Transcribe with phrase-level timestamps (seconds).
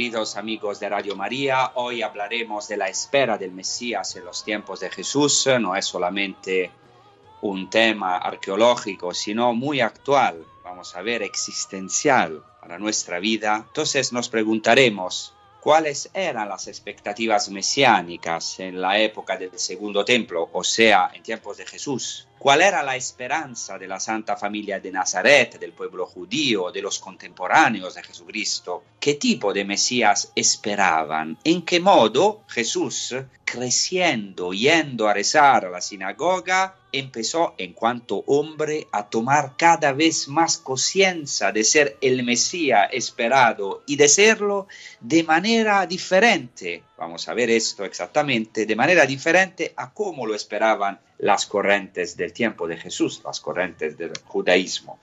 [0.00, 4.80] Queridos amigos de Radio María, hoy hablaremos de la espera del Mesías en los tiempos
[4.80, 5.46] de Jesús.
[5.60, 6.70] No es solamente
[7.42, 13.66] un tema arqueológico, sino muy actual, vamos a ver, existencial para nuestra vida.
[13.66, 20.64] Entonces nos preguntaremos, ¿cuáles eran las expectativas mesiánicas en la época del Segundo Templo, o
[20.64, 22.26] sea, en tiempos de Jesús?
[22.38, 26.98] ¿Cuál era la esperanza de la Santa Familia de Nazaret, del pueblo judío, de los
[26.98, 28.82] contemporáneos de Jesucristo?
[28.98, 31.36] ¿Qué tipo de Mesías esperaban?
[31.44, 38.86] ¿En qué modo Jesús, creciendo, yendo a rezar a la sinagoga, empezó en cuanto hombre
[38.92, 44.66] a tomar cada vez más conciencia de ser el Mesías esperado y de serlo
[45.00, 46.82] de manera diferente?
[46.96, 52.32] Vamos a ver esto exactamente, de manera diferente a cómo lo esperaban las corrientes del
[52.32, 54.98] tiempo de Jesús, las corrientes del judaísmo.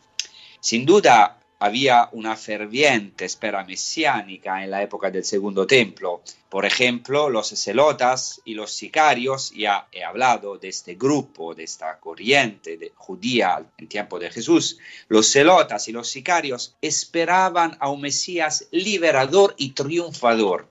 [0.59, 6.22] Sin duda había una ferviente espera mesiánica en la época del Segundo Templo.
[6.50, 12.00] Por ejemplo, los celotas y los sicarios, ya he hablado de este grupo, de esta
[12.00, 14.78] corriente de judía en tiempo de Jesús,
[15.09, 20.69] los celotas y los sicarios esperaban a un Mesías liberador y triunfador.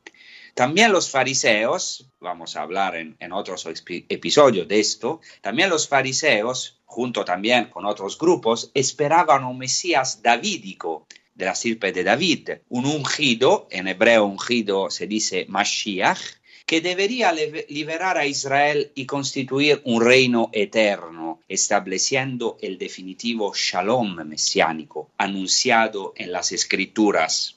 [0.57, 7.27] También los fariseos, vamos a hablar en, otros episodios de esto, también los fariseos, junto
[7.27, 13.69] también con otros grupos, esperaban un Mesías davídico, de la sirpe de David, un ungido,
[13.71, 16.23] en hebreo ungido se dice Mashiach,
[16.65, 17.35] que debería
[17.69, 26.33] liberar a Israel y constituir un reino eterno, estableciendo el definitivo shalom mesiánico anunciado en
[26.33, 27.57] las escrituras.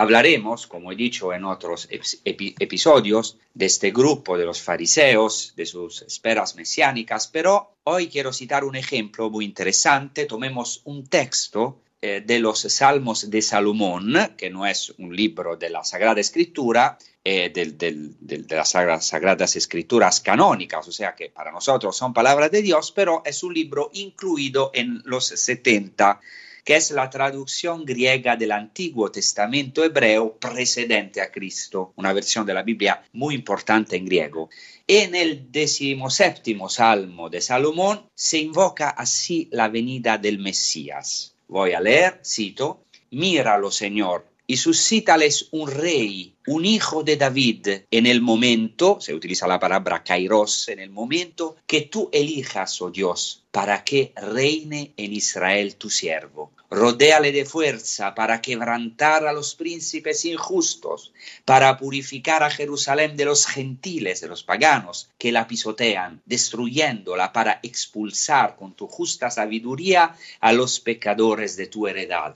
[0.00, 6.00] Hablaremos, como he dicho en otros episodios, de este grupo de los fariseos, de sus
[6.00, 10.24] esperas mesiánicas, pero hoy quiero citar un ejemplo muy interesante.
[10.24, 15.68] Tomemos un texto eh, de los Salmos de Salomón, que no es un libro de
[15.68, 22.14] la Sagrada Escritura, eh, de las Sagradas Escrituras canónicas, o sea que para nosotros son
[22.14, 26.22] palabras de Dios, pero es un libro incluido en los 70
[26.64, 32.54] que es la traducción griega del Antiguo Testamento hebreo precedente a Cristo, una versión de
[32.54, 34.50] la Biblia muy importante en griego.
[34.86, 41.34] En el decimoséptimo salmo de Salomón se invoca así la venida del Mesías.
[41.48, 48.06] Voy a leer, cito, Míralo, Señor, y suscítales un rey, un hijo de David, en
[48.06, 53.44] el momento, se utiliza la palabra kairos, en el momento que tú elijas, oh Dios,
[53.52, 56.50] para que reine en Israel tu siervo.
[56.68, 61.12] Rodéale de fuerza para quebrantar a los príncipes injustos,
[61.44, 67.60] para purificar a Jerusalén de los gentiles, de los paganos, que la pisotean, destruyéndola para
[67.62, 72.34] expulsar con tu justa sabiduría a los pecadores de tu heredad.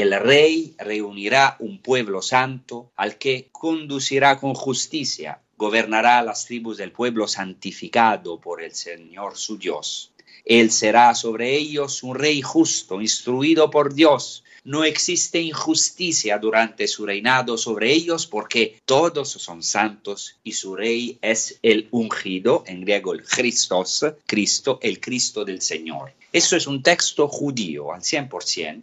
[0.00, 6.92] El rey reunirá un pueblo santo al que conducirá con justicia, gobernará las tribus del
[6.92, 10.12] pueblo santificado por el Señor su Dios.
[10.44, 14.44] Él será sobre ellos un rey justo, instruido por Dios.
[14.62, 21.18] No existe injusticia durante su reinado sobre ellos porque todos son santos y su rey
[21.22, 26.12] es el ungido, en griego el Christos, Cristo, el Cristo del Señor.
[26.32, 28.82] Eso es un texto judío al 100%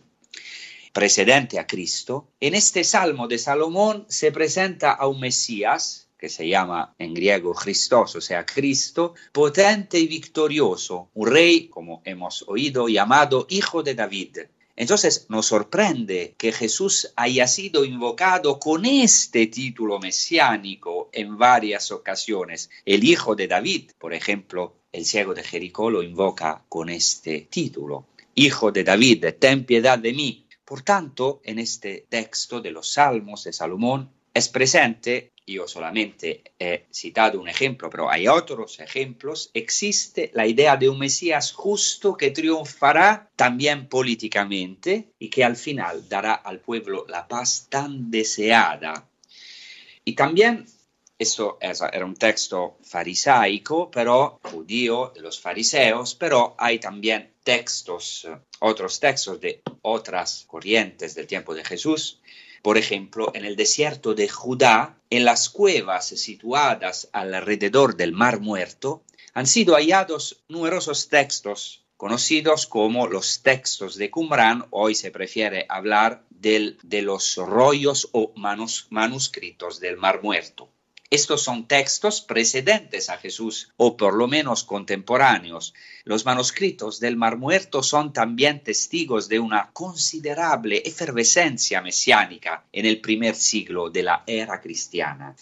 [0.95, 6.47] precedente a Cristo, en este Salmo de Salomón se presenta a un Mesías, que se
[6.47, 12.87] llama en griego Christos, o sea, Cristo, potente y victorioso, un rey, como hemos oído,
[12.87, 14.37] llamado Hijo de David.
[14.77, 22.69] Entonces nos sorprende que Jesús haya sido invocado con este título mesiánico en varias ocasiones.
[22.85, 28.07] El Hijo de David, por ejemplo, el ciego de Jericó lo invoca con este título.
[28.33, 30.44] Hijo de David, ten piedad de mí.
[30.65, 36.85] Por tanto, en este texto de los Salmos de Salomón es presente yo solamente he
[36.91, 42.31] citado un ejemplo, pero hay otros ejemplos, existe la idea de un Mesías justo que
[42.31, 49.07] triunfará también políticamente y que al final dará al pueblo la paz tan deseada.
[50.03, 50.65] Y también,
[51.17, 58.27] esto era un texto farisaico, pero judío de los fariseos, pero hay también textos,
[58.59, 62.19] otros textos de otras corrientes del tiempo de Jesús
[62.65, 69.03] por ejemplo, en el desierto de Judá, en las cuevas situadas alrededor del Mar Muerto,
[69.35, 76.25] han sido hallados numerosos textos conocidos como los textos de Qumran, hoy se prefiere hablar
[76.31, 78.33] de los rollos o
[78.89, 80.67] manuscritos del Mar Muerto.
[81.09, 85.73] Estos son textos precedentes a Jesús o por lo menos contemporáneos.
[86.03, 93.01] Los manuscritos del Mar Muerto son también testigos de una considerable efervescencia mesiánica en el
[93.01, 95.35] primer siglo de la era cristiana.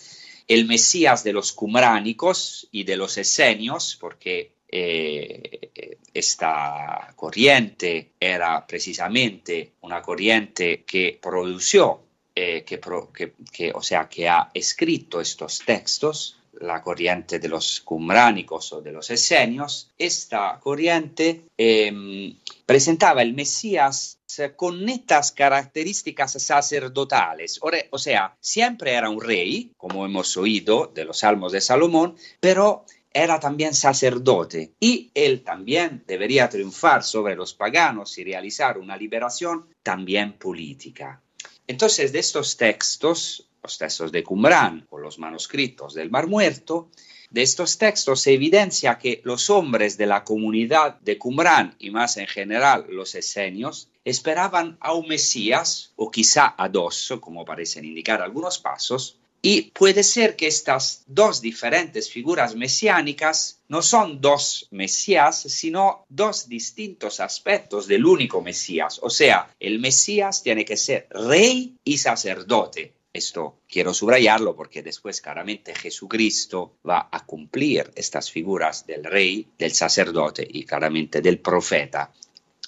[0.47, 9.73] El Mesías de los cumránicos y de los esenios, porque eh, esta corriente era precisamente
[9.81, 12.02] una corriente que produjo
[12.35, 18.81] eh, que, o sea, que ha escrito estos textos, la corriente de los cumránicos o
[18.81, 24.19] de los esenios, esta corriente em, presentaba el Mesías
[24.55, 27.59] con netas características sacerdotales,
[27.91, 32.85] o sea, siempre era un rey, como hemos oído de los salmos de Salomón, pero
[33.13, 39.67] era también sacerdote y él también debería triunfar sobre los paganos y realizar una liberación
[39.83, 41.21] también política.
[41.67, 46.89] Entonces, de estos textos, los textos de Qumran o los manuscritos del Mar Muerto,
[47.29, 52.17] de estos textos se evidencia que los hombres de la comunidad de Qumran y más
[52.17, 58.21] en general los esenios esperaban a un Mesías o quizá a dos, como parecen indicar
[58.21, 65.41] algunos pasos, y puede ser que estas dos diferentes figuras mesiánicas no son dos Mesías,
[65.41, 69.01] sino dos distintos aspectos del único Mesías.
[69.03, 72.93] O sea, el Mesías tiene que ser rey y sacerdote.
[73.11, 79.73] Esto quiero subrayarlo porque después claramente Jesucristo va a cumplir estas figuras del rey, del
[79.73, 82.13] sacerdote y claramente del profeta.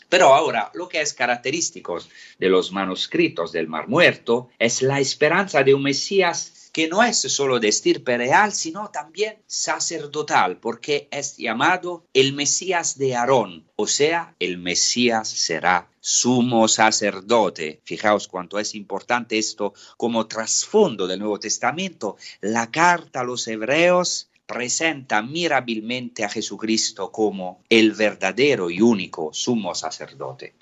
[0.10, 2.00] Pero ahora, lo que es característico
[2.38, 7.20] de los manuscritos del Mar Muerto es la esperanza de un Mesías que no es
[7.20, 13.88] solo de estirpe real, sino también sacerdotal, porque es llamado el Mesías de Aarón, o
[13.88, 17.80] sea, el Mesías será sumo sacerdote.
[17.86, 22.18] Fijaos cuánto es importante esto como trasfondo del Nuevo Testamento.
[22.42, 29.74] La carta a los hebreos presenta mirabilmente a Jesucristo como el verdadero y único sumo
[29.76, 30.56] sacerdote.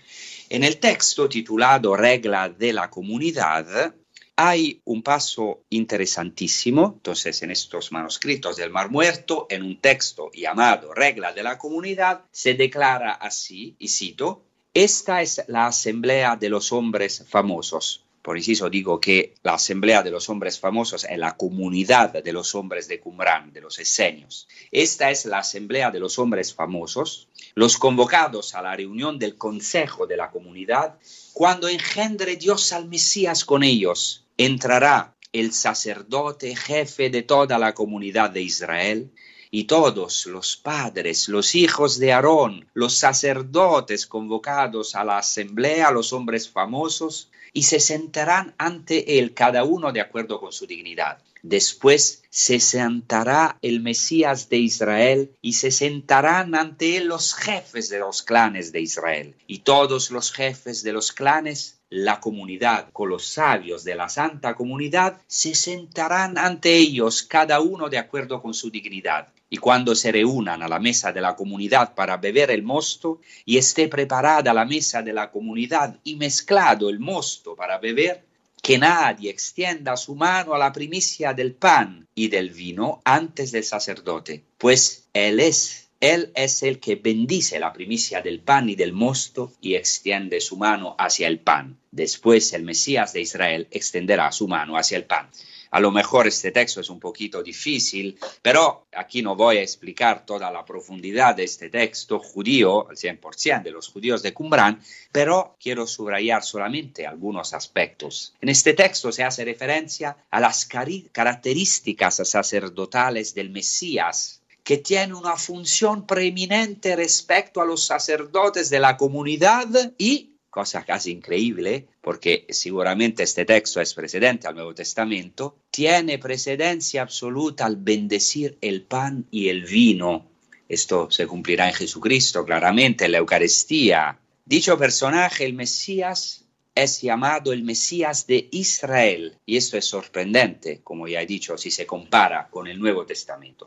[0.48, 3.96] En el texto titulado Regla de la Comunidad,
[4.36, 10.94] hay un paso interesantísimo, entonces en estos manuscritos del Mar Muerto, en un texto llamado
[10.94, 14.44] Regla de la Comunidad, se declara así, y cito,
[14.74, 18.06] esta es la asamblea de los hombres famosos.
[18.24, 22.56] Por inciso digo que la asamblea de los hombres famosos es la comunidad de los
[22.56, 24.48] hombres de Qumran, de los esenios.
[24.72, 30.08] Esta es la asamblea de los hombres famosos, los convocados a la reunión del consejo
[30.08, 30.98] de la comunidad,
[31.34, 38.30] cuando engendre Dios al Mesías con ellos entrará el sacerdote jefe de toda la comunidad
[38.30, 39.12] de Israel,
[39.56, 46.12] y todos los padres, los hijos de Aarón, los sacerdotes convocados a la asamblea, los
[46.12, 51.20] hombres famosos, y se sentarán ante él cada uno de acuerdo con su dignidad.
[51.44, 58.00] Después se sentará el Mesías de Israel y se sentarán ante él los jefes de
[58.00, 59.36] los clanes de Israel.
[59.46, 64.56] Y todos los jefes de los clanes la comunidad, con los sabios de la santa
[64.56, 69.28] comunidad, se sentarán ante ellos cada uno de acuerdo con su dignidad.
[69.54, 73.58] Y cuando se reúnan a la mesa de la comunidad para beber el mosto y
[73.58, 78.26] esté preparada la mesa de la comunidad y mezclado el mosto para beber,
[78.64, 83.64] que nadie extienda su mano a la primicia del pan y del vino antes del
[83.64, 88.92] sacerdote, pues él es él es el que bendice la primicia del pan y del
[88.92, 91.78] mosto y extiende su mano hacia el pan.
[91.92, 95.30] Después el Mesías de Israel extenderá su mano hacia el pan.
[95.74, 100.24] A lo mejor este texto es un poquito difícil, pero aquí no voy a explicar
[100.24, 104.80] toda la profundidad de este texto judío, al 100% de los judíos de Qumran,
[105.12, 108.36] pero quiero subrayar solamente algunos aspectos.
[108.40, 115.38] En este texto se hace referencia a las características sacerdotales del Mesías que tiene una
[115.38, 123.24] función preeminente respecto a los sacerdotes de la comunidad y cosa casi increíble, porque seguramente
[123.24, 129.50] este texto es precedente al Nuevo Testamento, tiene precedencia absoluta al bendecir el pan y
[129.50, 130.30] el vino.
[130.70, 134.20] Esto se cumplirá en Jesucristo, claramente, en la Eucaristía.
[134.46, 136.46] Dicho personaje, el Mesías,
[136.76, 139.36] es llamado el Mesías de Israel.
[139.48, 143.66] Y esto es sorprendente, como ya he dicho, si se compara con el Nuevo Testamento.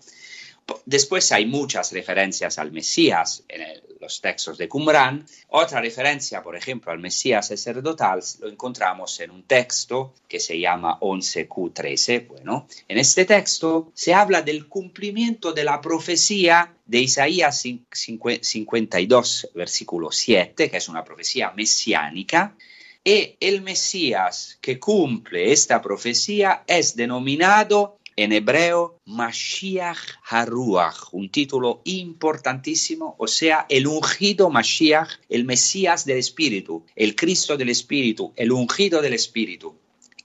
[0.84, 3.62] Después hay muchas referencias al Mesías en
[4.00, 5.24] los textos de Qumran.
[5.48, 10.98] Otra referencia, por ejemplo, al Mesías sacerdotal lo encontramos en un texto que se llama
[11.00, 12.26] 11Q13.
[12.26, 20.10] Bueno, en este texto se habla del cumplimiento de la profecía de Isaías 52, versículo
[20.10, 22.56] 7, que es una profecía mesiánica.
[23.04, 31.82] Y el Mesías que cumple esta profecía es denominado en hebreo Mashiach Haruach, un título
[31.84, 38.52] importantísimo, o sea, el ungido Mashiach, el Mesías del Espíritu, el Cristo del Espíritu, el
[38.52, 39.76] ungido del Espíritu.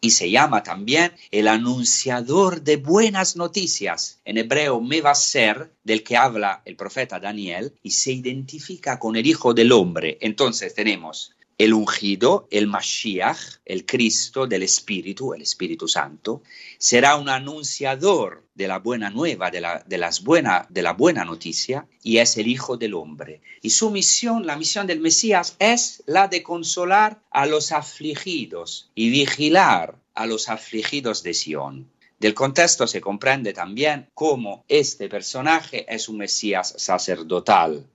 [0.04, 6.64] Y se llama también el anunciador de buenas noticias, en hebreo Mevaser, del que habla
[6.66, 10.18] el profeta Daniel, y se identifica con el Hijo del Hombre.
[10.22, 16.42] Entonces tenemos el ungido, el Mashiach, el Cristo del Espíritu, el Espíritu Santo,
[16.78, 21.88] será un anunciador de la buena nueva, de la, las buena, de la buena noticia,
[22.02, 23.42] y es el Hijo del Hombre.
[23.62, 29.10] Y su misión, la misión del Mesías, es la de consolar a los afligidos y
[29.10, 31.92] vigilar a los afligidos de Sión.
[32.20, 37.88] Del contexto se comprende también cómo este personaje es un Mesías sacerdotal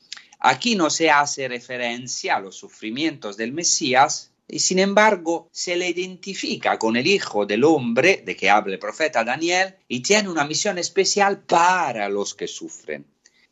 [0.49, 5.89] Aquí no se hace referencia a los sufrimientos del Mesías y sin embargo se le
[5.89, 10.45] identifica con el Hijo del Hombre de que habla el profeta Daniel y tiene una
[10.45, 13.05] misión especial para los que sufren.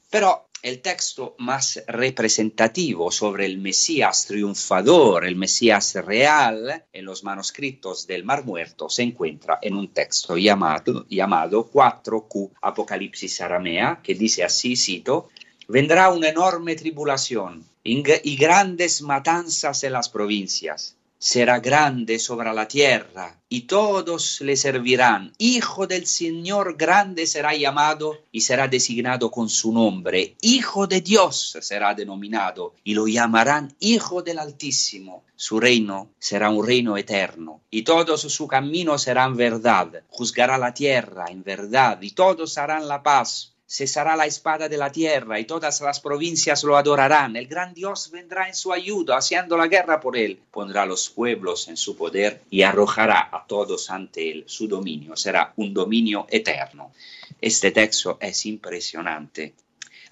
[0.08, 8.06] Pero el texto más representativo sobre el Mesías triunfador, el Mesías real, en los manuscritos
[8.06, 14.44] del Mar Muerto se encuentra en un texto llamado, llamado 4Q Apocalipsis Aramea, que dice
[14.44, 15.28] así, cito,
[15.68, 20.96] vendrá una enorme tribulación y grandes matanzas en las provincias.
[21.18, 25.32] Será grande sobre la tierra y todos le servirán.
[25.38, 30.36] Hijo del Señor grande será llamado y será designado con su nombre.
[30.42, 35.24] Hijo de Dios será denominado y lo llamarán Hijo del Altísimo.
[35.34, 40.02] Su reino será un reino eterno y todos sus caminos serán verdad.
[40.08, 44.92] Juzgará la tierra en verdad y todos harán la paz cesará la espada de la
[44.92, 47.34] tierra y todas las provincias lo adorarán.
[47.34, 50.38] El gran Dios vendrá en su ayuda, haciendo la guerra por él.
[50.52, 54.44] Pondrá los pueblos en su poder y arrojará a todos ante él.
[54.46, 56.92] Su dominio será un dominio eterno.
[57.40, 59.54] Este texto es impresionante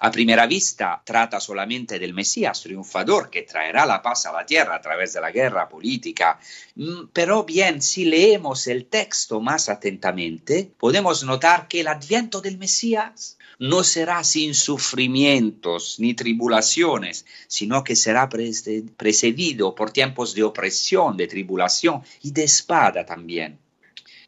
[0.05, 4.75] a primera vista trata solamente del Mesías triunfador que traerá la paz a la tierra
[4.75, 6.37] a través de la guerra política,
[6.75, 12.57] mm, pero bien, si leemos el texto más atentamente, podemos notar que el adviento del
[12.57, 21.17] Mesías no será sin sufrimientos ni tribulaciones, sino que será precedido por tiempos de opresión,
[21.17, 23.59] de tribulación y de espada también.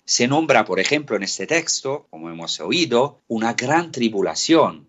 [0.03, 4.85] Se nombra, por ejemplo, en este texto, como hemos oído, una gran tribulación,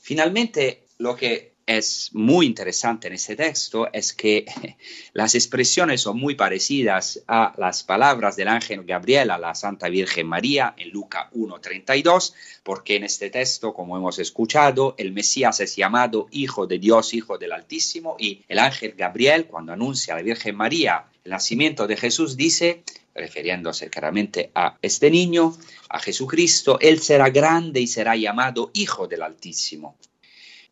[0.00, 4.44] Finalmente, lo que es muy interesante en este texto es que
[5.12, 10.26] las expresiones son muy parecidas a las palabras del ángel Gabriel a la Santa Virgen
[10.26, 12.34] María en Lucas 1.32,
[12.64, 17.38] porque en este texto, como hemos escuchado, el Mesías es llamado Hijo de Dios, Hijo
[17.38, 21.96] del Altísimo, y el ángel Gabriel, cuando anuncia a la Virgen María el nacimiento de
[21.96, 22.82] Jesús, dice,
[23.14, 25.56] refiriéndose claramente a este niño,
[25.88, 29.96] a Jesucristo, Él será grande y será llamado Hijo del Altísimo.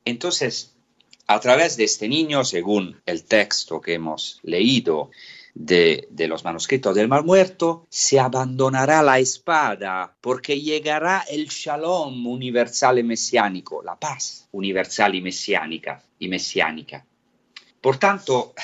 [0.05, 0.75] Entonces,
[1.30, 5.11] a través de este niño, según el texto que hemos leído
[5.54, 12.99] de, los manuscritos del Mar Muerto, se abandonará la espada porque llegará el shalom universal
[12.99, 16.02] y mesiánico, la paz universal y mesiánica.
[16.18, 17.04] Y mesiánica.
[17.80, 18.54] Por tanto,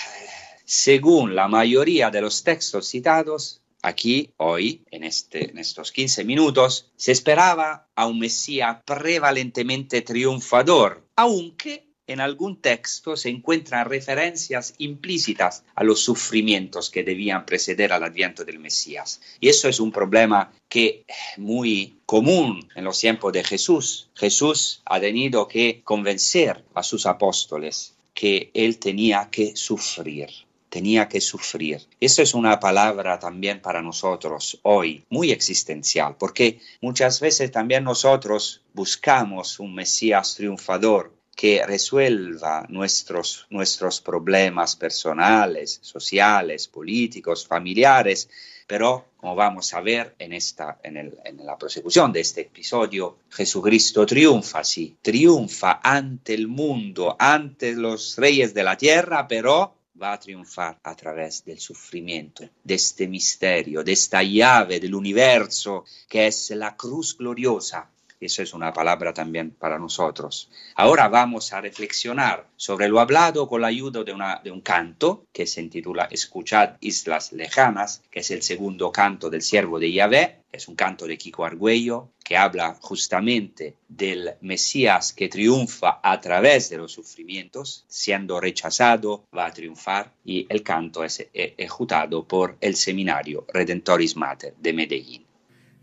[0.64, 6.90] según la mayoría de los textos citados, Aquí, hoy, en, este, en estos 15 minutos,
[6.96, 15.64] se esperaba a un Mesías prevalentemente triunfador, aunque en algún texto se encuentran referencias implícitas
[15.74, 19.20] a los sufrimientos que debían preceder al adviento del Mesías.
[19.40, 21.04] Y eso es un problema que
[21.38, 24.10] muy común en los tiempos de Jesús.
[24.14, 30.28] Jesús ha tenido que convencer a sus apóstoles que él tenía que sufrir
[30.74, 31.82] tenía que sufrir.
[32.00, 38.60] Eso es una palabra también para nosotros hoy, muy existencial, porque muchas veces también nosotros
[38.72, 48.28] buscamos un Mesías triunfador que resuelva nuestros, nuestros problemas personales, sociales, políticos, familiares,
[48.66, 53.18] pero como vamos a ver en, esta, en, el, en, la prosecución de este episodio,
[53.30, 60.14] Jesucristo triunfa, sí, triunfa ante el mundo, ante los reyes de la tierra, pero va
[60.14, 66.26] a triunfar a través del sufrimiento, de este misterio, de esta llave del universo que
[66.26, 67.88] es la cruz gloriosa
[68.20, 70.50] eso es una palabra también para nosotros.
[70.76, 75.60] Ahora vamos a reflexionar sobre lo hablado con la ayuda de, un canto que se
[75.60, 80.40] intitula Escuchad Islas Lejanas, que es el segundo canto del siervo de Yahvé.
[80.52, 86.70] Es un canto de Kiko Argüello que habla justamente del Mesías que triunfa a través
[86.70, 92.76] de los sufrimientos, siendo rechazado, va a triunfar y el canto es ejecutado por el
[92.76, 95.23] seminario Redentoris Mater de Medellín.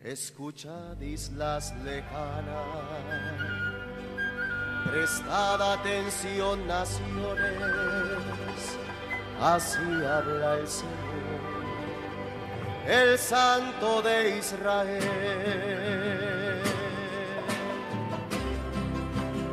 [0.03, 2.49] Escuchad islas lejanas,
[4.89, 7.45] prestad atención naciones,
[9.39, 11.41] así habla el Señor,
[12.87, 15.03] el Santo de Israel,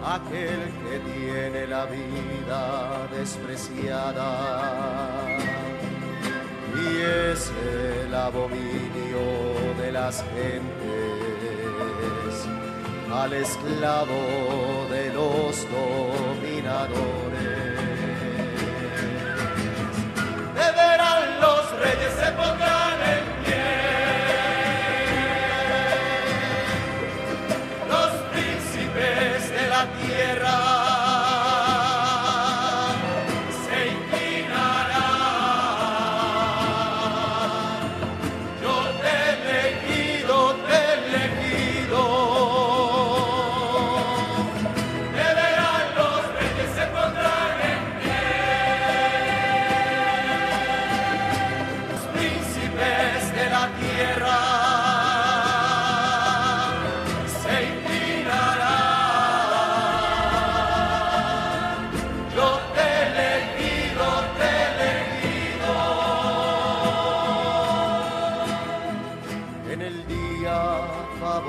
[0.06, 4.30] aquel que tiene la vida despreciada
[6.74, 7.52] y es
[8.06, 8.87] el abominio
[10.00, 10.74] las gentes,
[13.12, 17.08] al esclavo de los dominadores.
[20.54, 22.77] Deberán los reyes se pondrán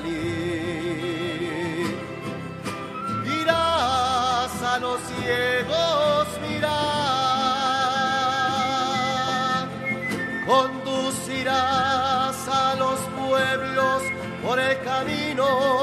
[0.00, 0.40] salir.
[4.62, 6.70] A los ciegos mirar.
[10.46, 14.02] Conducirás a los pueblos
[14.44, 15.79] por el camino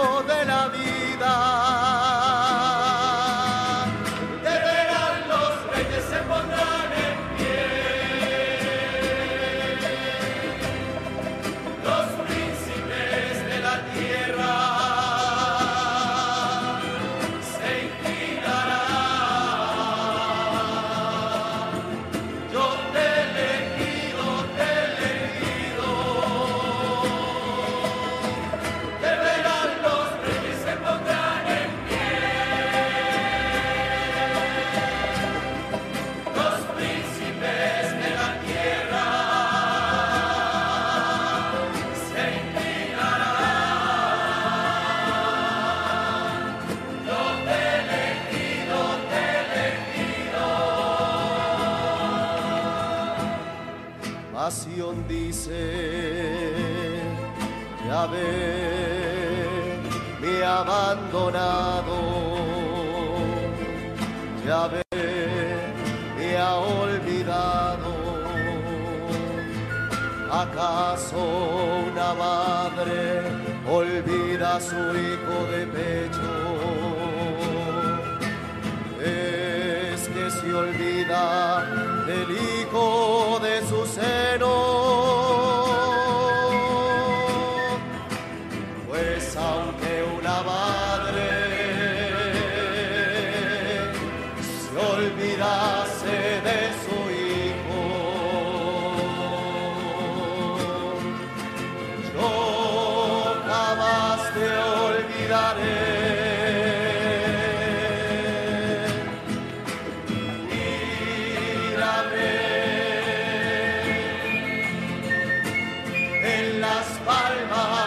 [116.87, 117.86] las palmas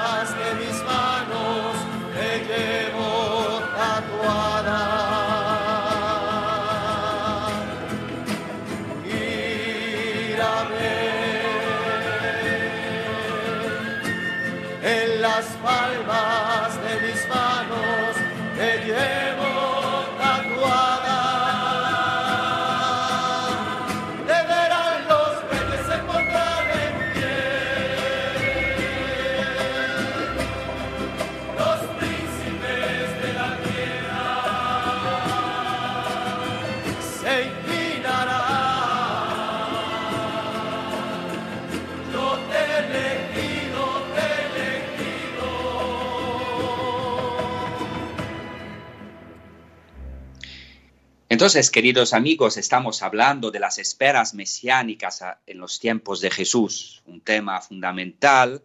[51.40, 57.22] Entonces, queridos amigos, estamos hablando de las esperas mesiánicas en los tiempos de Jesús, un
[57.22, 58.62] tema fundamental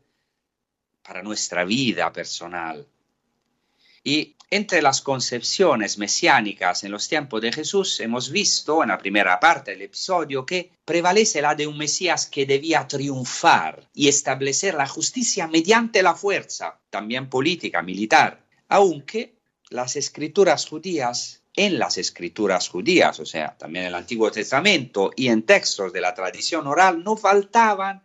[1.02, 2.86] para nuestra vida personal.
[4.04, 9.40] Y entre las concepciones mesiánicas en los tiempos de Jesús hemos visto en la primera
[9.40, 14.86] parte del episodio que prevalece la de un Mesías que debía triunfar y establecer la
[14.86, 19.38] justicia mediante la fuerza, también política, militar, aunque
[19.70, 25.30] las escrituras judías, en las escrituras judías, o sea, también en el Antiguo Testamento y
[25.30, 28.02] en textos de la tradición oral, no faltaban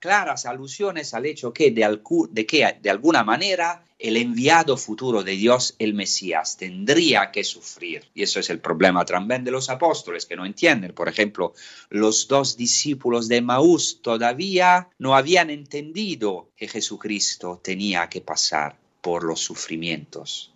[0.00, 5.32] claras alusiones al hecho que de, de que de alguna manera el enviado futuro de
[5.32, 8.04] Dios, el Mesías, tendría que sufrir.
[8.14, 10.92] Y eso es el problema también de los apóstoles que no entienden.
[10.92, 11.54] Por ejemplo,
[11.88, 19.24] los dos discípulos de Maús todavía no habían entendido que Jesucristo tenía que pasar por
[19.24, 20.52] los sufrimientos.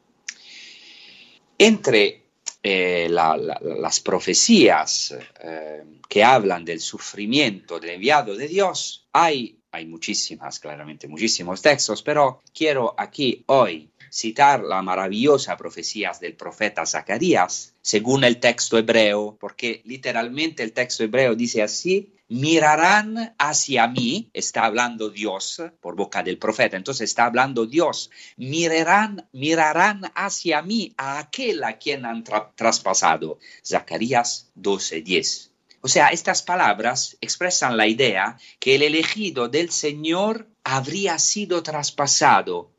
[1.57, 2.30] Entre
[2.63, 9.59] eh, la- la- las profecías eh, que hablan del sufrimiento del enviado de Dios, hay,
[9.73, 16.85] hay muchísimas, claramente, muchísimos textos, pero quiero aquí hoy citar la maravillosa profecía del profeta
[16.85, 24.31] Zacarías, según el texto hebreo, porque literalmente el texto hebreo dice así, mirarán hacia mí,
[24.33, 30.93] está hablando Dios por boca del profeta, entonces está hablando Dios, mirarán, mirarán hacia mí
[30.97, 33.39] a aquel a quien han tra- traspasado.
[33.67, 35.51] Zacarías 12:10.
[35.83, 42.71] O sea, estas palabras expresan la idea que el elegido del Señor habría sido traspasado.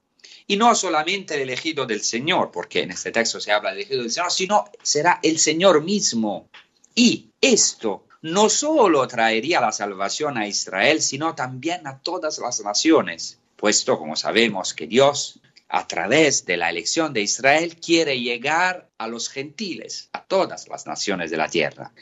[0.51, 4.01] Y no solamente el elegido del Señor, porque en este texto se habla del elegido
[4.01, 6.49] del Señor, sino será el Señor mismo.
[6.93, 13.39] Y esto no solo traería la salvación a Israel, sino también a todas las naciones,
[13.55, 19.07] puesto como sabemos que Dios, a través de la elección de Israel, quiere llegar a
[19.07, 21.93] los gentiles, a todas las naciones de la tierra.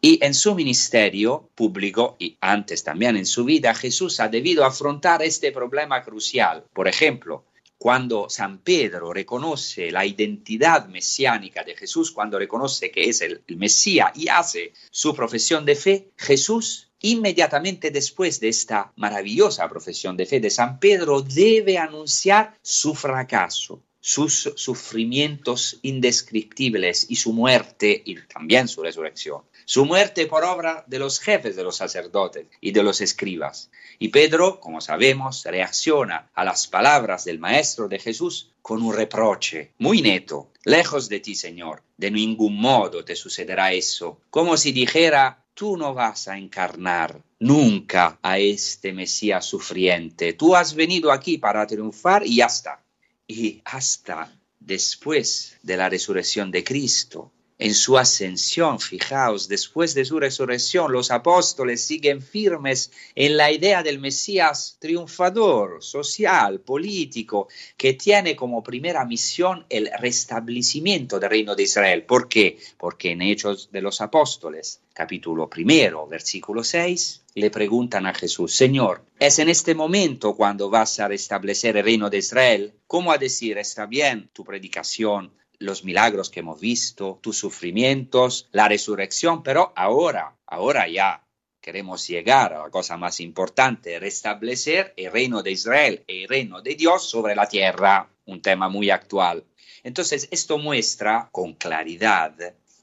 [0.00, 5.22] Y en su ministerio público y antes también en su vida, Jesús ha debido afrontar
[5.22, 6.64] este problema crucial.
[6.72, 7.44] Por ejemplo,
[7.78, 13.56] cuando San Pedro reconoce la identidad mesiánica de Jesús, cuando reconoce que es el, el
[13.56, 20.26] Mesías y hace su profesión de fe, Jesús inmediatamente después de esta maravillosa profesión de
[20.26, 28.16] fe de San Pedro debe anunciar su fracaso, sus sufrimientos indescriptibles y su muerte y
[28.22, 29.42] también su resurrección.
[29.70, 33.70] Su muerte por obra de los jefes de los sacerdotes y de los escribas.
[33.98, 39.74] Y Pedro, como sabemos, reacciona a las palabras del Maestro de Jesús con un reproche
[39.76, 40.52] muy neto.
[40.64, 44.22] Lejos de ti, Señor, de ningún modo te sucederá eso.
[44.30, 50.32] Como si dijera, tú no vas a encarnar nunca a este Mesías sufriente.
[50.32, 52.82] Tú has venido aquí para triunfar y ya está.
[53.26, 60.20] Y hasta después de la resurrección de Cristo, en su ascensión, fijaos, después de su
[60.20, 68.36] resurrección, los apóstoles siguen firmes en la idea del Mesías triunfador, social, político, que tiene
[68.36, 72.04] como primera misión el restablecimiento del reino de Israel.
[72.04, 72.58] ¿Por qué?
[72.76, 79.02] Porque en Hechos de los Apóstoles, capítulo primero, versículo 6, le preguntan a Jesús, Señor,
[79.18, 82.72] ¿es en este momento cuando vas a restablecer el reino de Israel?
[82.86, 88.68] ¿Cómo a decir, está bien tu predicación, los milagros que hemos visto, tus sufrimientos, la
[88.68, 91.24] resurrección, pero ahora, ahora ya
[91.60, 96.74] queremos llegar a la cosa más importante, restablecer el reino de Israel, el reino de
[96.74, 99.44] Dios sobre la tierra, un tema muy actual.
[99.82, 102.34] Entonces, esto muestra con claridad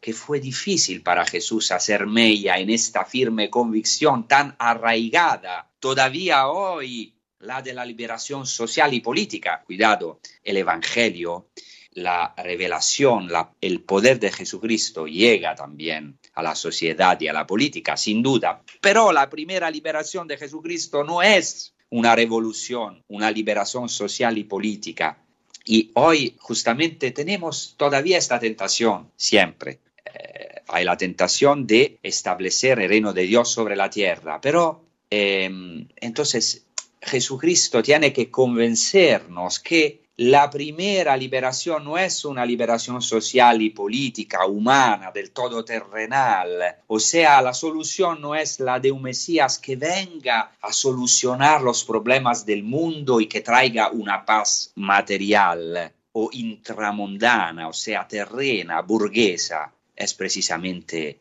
[0.02, 5.72] que fue difícil para Jesús hacer mella en esta firme convicción tan arraigada.
[5.80, 11.48] Todavía hoy, la de la liberación social y política, cuidado, el Evangelio
[11.96, 13.30] la revelación,
[13.62, 18.62] el poder de Jesucristo llega también a la sociedad y a la política, sin duda.
[18.82, 25.18] Pero la primera liberación de Jesucristo no es una revolución, una liberación social y política.
[25.64, 29.80] Y hoy justamente tenemos todavía esta tentación, siempre.
[30.06, 35.88] Eh, hay la tentación de establecer el reino de Dios sobre la tierra, pero em,
[35.96, 36.66] entonces
[37.02, 44.46] Jesucristo tiene que convencernos que la primera liberación no es una liberación social y política,
[44.46, 46.78] humana, del todo terrenal.
[46.88, 51.84] O sea, la solución no es la de un Mesías que venga a solucionar los
[51.84, 59.74] problemas del mundo y que traiga una paz material o intramundana, o sea, terrena, burguesa.
[59.94, 61.20] Es precisamente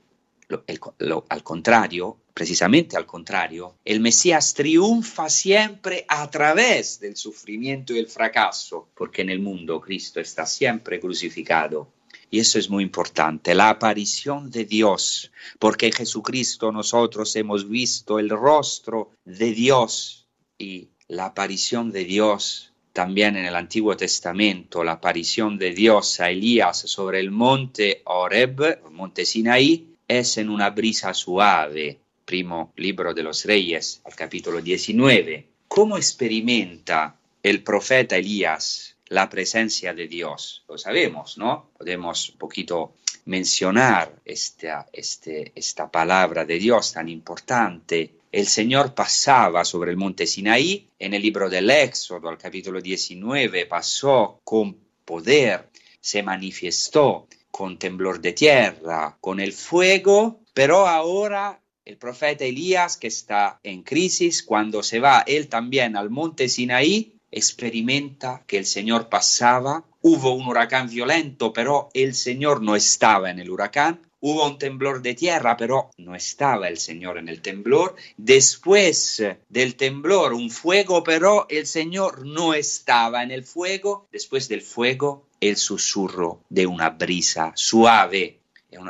[1.28, 8.08] al contrario, precisamente al contrario, el Mesías triunfa siempre a través del sufrimiento y el
[8.08, 11.92] fracaso, porque en el mundo Cristo está siempre crucificado.
[12.30, 18.18] Y eso es muy importante, la aparición de Dios, porque en Jesucristo nosotros hemos visto
[18.18, 20.26] el rostro de Dios
[20.58, 26.30] y la aparición de Dios también en el Antiguo Testamento, la aparición de Dios a
[26.30, 33.12] Elías sobre el monte Oreb, el monte Sinaí, es en una brisa suave, primo libro
[33.14, 35.46] de los reyes, al capítulo 19.
[35.68, 40.64] ¿Cómo experimenta el profeta Elías la presencia de Dios?
[40.68, 41.70] Lo sabemos, ¿no?
[41.76, 42.94] Podemos un poquito
[43.26, 48.14] mencionar esta, este, esta palabra de Dios tan importante.
[48.30, 53.66] El Señor pasaba sobre el monte Sinaí, en el libro del Éxodo, al capítulo 19,
[53.66, 55.68] pasó con poder,
[56.00, 63.08] se manifestó con temblor de tierra, con el fuego, pero ahora el profeta Elías, que
[63.08, 69.08] está en crisis, cuando se va él también al monte Sinaí, experimenta que el Señor
[69.08, 74.56] pasaba, hubo un huracán violento, pero el Señor no estaba en el huracán, hubo un
[74.56, 77.94] temblor de tierra, pero no estaba el Señor en el temblor.
[78.16, 84.08] Después del temblor, un fuego, pero el Señor no estaba en el fuego.
[84.10, 88.38] Después del fuego, el susurro de una brisa suave.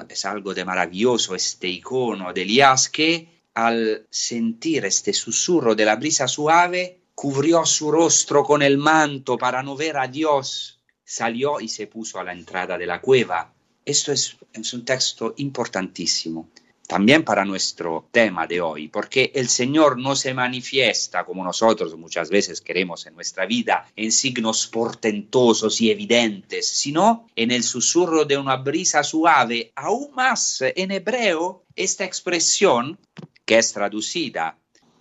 [0.08, 5.96] Es, algo de maravilloso este icono de Elías que al sentir este susurro de la
[5.96, 10.80] brisa suave, cubrió su rostro con el manto para no ver a Dios.
[11.04, 13.52] Salió y se puso a la entrada de la cueva.
[13.84, 14.36] Esto es
[14.72, 16.48] un texto importantísimo
[16.86, 22.28] también para nuestro tema de hoy, porque el Señor no se manifiesta como nosotros muchas
[22.28, 28.36] veces queremos en nuestra vida, en signos portentosos y evidentes, sino en el susurro de
[28.36, 32.98] una brisa suave, aún más en hebreo, esta expresión
[33.44, 34.58] que es traducida,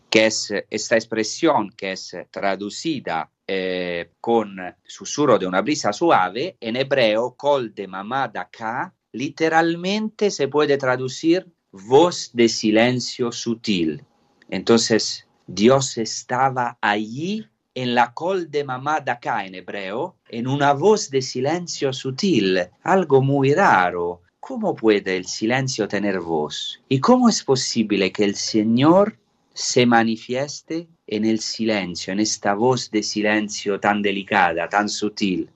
[0.09, 6.77] que es esta expresión que es traducida eh, con susurro de una brisa suave, en
[6.77, 14.03] hebreo, kol de mamada ka, literalmente se puede traducir voz de silencio sutil.
[14.49, 20.73] Entonces Dios estaba allí en la col de mamá de acá en hebreo, en una
[20.73, 24.21] voz de silencio sutil, algo muy raro.
[24.39, 26.79] ¿Cómo puede el silencio tener voz?
[26.89, 29.17] ¿Y cómo es posible que el Señor
[29.53, 35.49] se manifieste en el silencio, en esta voz de silencio tan delicada, tan sutil?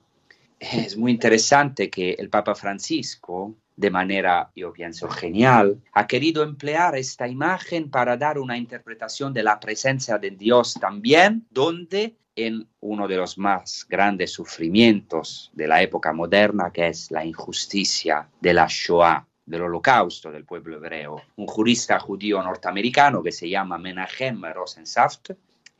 [0.58, 6.96] Es muy interesante que el Papa Francisco de manera, yo pienso, genial, ha querido emplear
[6.96, 13.06] esta imagen para dar una interpretación de la presencia de Dios también, donde en uno
[13.06, 18.66] de los más grandes sufrimientos de la época moderna, que es la injusticia de la
[18.68, 21.22] Shoah, del holocausto del pueblo hebreo.
[21.36, 25.30] Un jurista judío norteamericano que se llama Menachem Rosensaft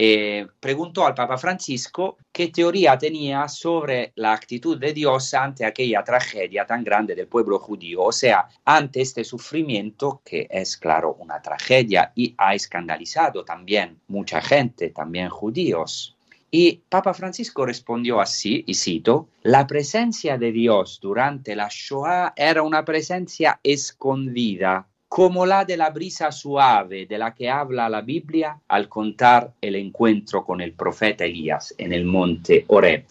[0.01, 6.05] eh, preguntó al Papa Francisco qué teoría tenía sobre la actitud de Dios ante aquella
[6.05, 11.43] tragedia tan grande del pueblo judío, o sea, ante este sufrimiento que es, claro, una
[11.43, 16.15] tragedia y ha escandalizado también mucha gente, también judíos.
[16.51, 22.63] Y Papa Francisco respondió así, y cito, la presencia de Dios durante la Shoah era
[22.63, 28.61] una presencia escondida, como la de la brisa suave de la que habla la Biblia
[28.69, 33.07] al contar el encuentro con el profeta Elías en el monte Oreb.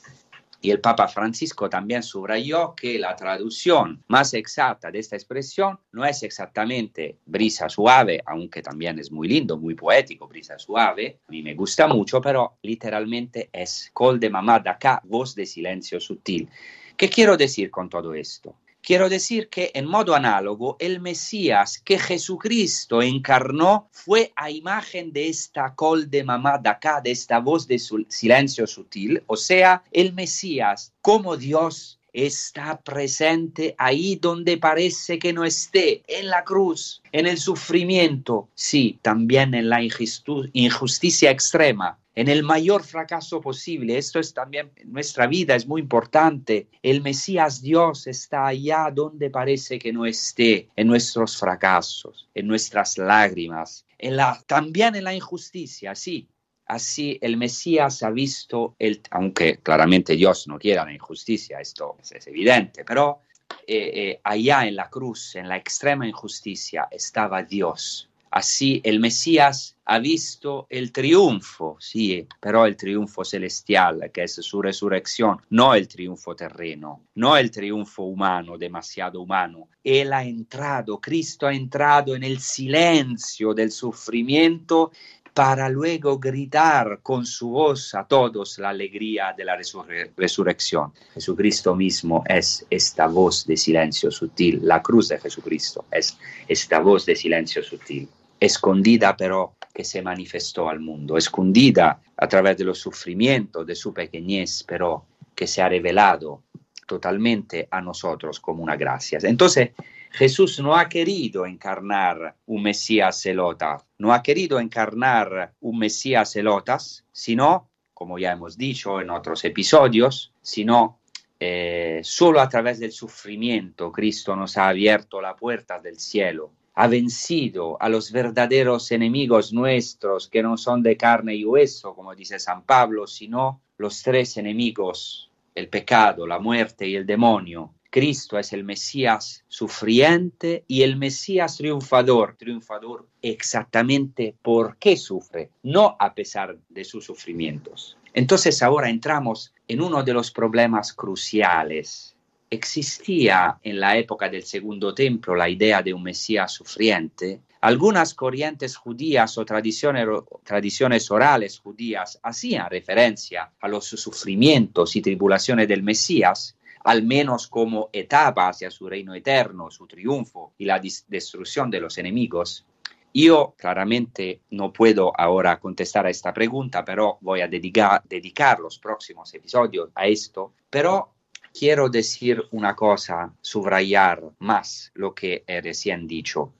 [0.60, 6.04] Y el Papa Francisco también subrayó que la traducción más exacta de esta expresión no
[6.04, 11.44] es exactamente brisa suave, aunque también es muy lindo, muy poético, brisa suave, a mí
[11.44, 16.50] me gusta mucho, pero literalmente es col de mamá de acá, voz de silencio sutil.
[16.96, 18.56] ¿Qué quiero decir con todo esto?
[18.88, 25.28] Quiero decir que en modo análogo, el Mesías que Jesucristo encarnó fue a imagen de
[25.28, 30.14] esta col de mamá de acá, de esta voz de silencio sutil, o sea, el
[30.14, 37.28] Mesías como Dios está presente ahí donde parece que no esté, en la cruz, en
[37.28, 43.96] el sufrimiento, sí, también en la injusticia extrema, en el mayor fracaso posible.
[43.96, 46.68] Esto es también nuestra vida, es muy importante.
[46.82, 52.98] El Mesías Dios está allá donde parece que no esté, en nuestros fracasos, en nuestras
[52.98, 56.28] lágrimas, en la, también en la injusticia, sí.
[56.66, 62.26] Así el Mesías ha visto, el, aunque claramente Dios no quiera la injusticia, esto es
[62.26, 63.22] evidente, pero
[63.68, 69.76] eh, eh, allá en la cruz, en la extrema injusticia, estaba Dios Así el Mesías
[69.86, 75.88] ha visto el triunfo, sí, pero el triunfo celestial, que es su resurrección, no el
[75.88, 79.70] triunfo terreno, no el triunfo humano, demasiado humano.
[79.84, 84.92] Él ha entrado, Cristo ha entrado en el silencio del sufrimiento
[85.38, 90.92] para luego gritar con su voz a todos la alegría de la resurrección.
[91.14, 97.06] Jesucristo mismo es esta voz de silencio sutil, la cruz de Jesucristo es esta voz
[97.06, 98.10] de silencio sutil,
[98.40, 103.94] escondida pero que se manifestó al mundo, escondida a través de los sufrimientos de su
[103.94, 106.44] pequeñez, pero que se ha revelado
[106.88, 109.20] totalmente a nosotros como una gracia.
[109.22, 109.72] Entonces,
[110.12, 117.06] Jesús no ha querido encarnar un Mesías celota, no ha querido encarnar un Mesías celotas,
[117.12, 121.00] sino, como ya hemos dicho en otros episodios, sino
[121.40, 126.86] eh, solo a través del sufrimiento Cristo nos ha abierto la puerta del cielo, ha
[126.86, 132.38] vencido a los verdaderos enemigos nuestros que no son de carne y hueso, como dice
[132.38, 138.54] San Pablo, sino los tres enemigos, el pecado, la muerte y el demonio, Cristo es
[138.54, 146.84] el Mesías sufriente y el Mesías triunfador, triunfador exactamente porque sufre, no a pesar de
[146.84, 147.98] sus sufrimientos.
[148.14, 152.17] Entonces ahora entramos en uno de los problemas cruciales.
[152.50, 157.42] Existía en la época del Segundo Templo la idea de un Mesías sufriente.
[157.60, 160.08] Algunas corrientes judías o tradiciones,
[160.44, 166.56] tradiciones orales judías hacían referencia a los sufrimientos y tribulaciones del Mesías,
[166.86, 171.98] al menos como etapa hacia su reino eterno, su triunfo y la destrucción de los
[171.98, 172.66] enemigos.
[173.14, 178.80] Yo claramente no puedo ahora contestar a esta pregunta, pero voy a dedicar, dedicar los
[178.80, 180.54] próximos episodios a esto.
[180.70, 181.17] Pero
[181.54, 186.54] quiero decir una cosa, subrayar más lo que he recién dicho.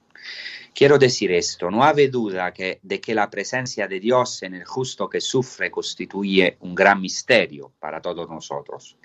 [0.78, 5.10] Quiero decir esto, no cabe duda de que la presencia de Dios en el justo
[5.10, 8.96] que sufre constituye un gran misterio para todos nosotros.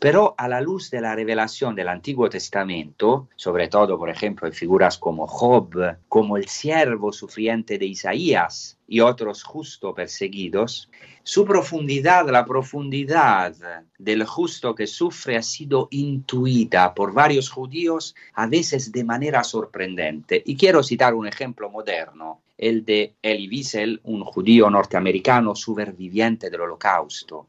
[0.00, 4.54] Pero a la luz de la revelación del Antiguo Testamento, sobre todo, por ejemplo, en
[4.54, 10.90] figuras como Job, como el siervo sufriente de Isaías y otros justo perseguidos,
[11.22, 13.54] su profundidad, la profundidad
[13.98, 20.42] del justo que sufre ha sido intuida por varios judíos, a veces de manera sorprendente.
[20.44, 26.62] Y quiero citar un ejemplo moderno, el de Elie Wiesel, un judío norteamericano superviviente del
[26.62, 27.48] holocausto.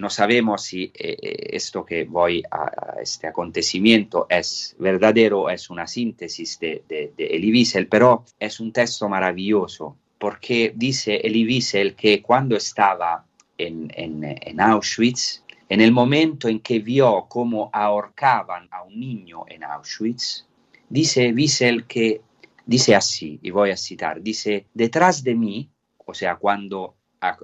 [0.00, 5.86] No sabemos si eh, eh, esto que voy a, este acontecimiento es verdadero, es una
[5.86, 12.22] síntesis de, de, Elie Wiesel, pero es un texto maravilloso porque dice Elie Wiesel que
[12.22, 13.24] cuando estaba
[13.58, 19.64] en, en, Auschwitz, en el momento en que vio cómo ahorcaban a un niño en
[19.64, 20.46] Auschwitz,
[20.88, 22.20] dice Wiesel que
[22.66, 25.70] dice así, y voy a citar, dice, detrás de mí,
[26.04, 26.96] o sea, cuando